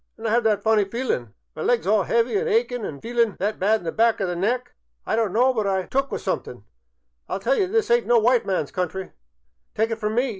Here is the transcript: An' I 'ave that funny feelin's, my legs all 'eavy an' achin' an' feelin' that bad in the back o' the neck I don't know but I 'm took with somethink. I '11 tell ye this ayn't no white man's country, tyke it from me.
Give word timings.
An' 0.17 0.25
I 0.25 0.31
'ave 0.35 0.49
that 0.49 0.63
funny 0.63 0.83
feelin's, 0.83 1.29
my 1.55 1.61
legs 1.61 1.85
all 1.85 2.03
'eavy 2.05 2.35
an' 2.35 2.47
achin' 2.47 2.83
an' 2.85 3.01
feelin' 3.01 3.35
that 3.37 3.59
bad 3.59 3.81
in 3.81 3.83
the 3.83 3.91
back 3.91 4.19
o' 4.19 4.25
the 4.25 4.35
neck 4.35 4.73
I 5.05 5.15
don't 5.15 5.31
know 5.31 5.53
but 5.53 5.67
I 5.67 5.83
'm 5.83 5.89
took 5.89 6.11
with 6.11 6.23
somethink. 6.23 6.63
I 7.29 7.33
'11 7.33 7.43
tell 7.43 7.55
ye 7.55 7.65
this 7.67 7.89
ayn't 7.91 8.07
no 8.07 8.17
white 8.17 8.43
man's 8.47 8.71
country, 8.71 9.11
tyke 9.75 9.91
it 9.91 9.99
from 9.99 10.15
me. 10.15 10.29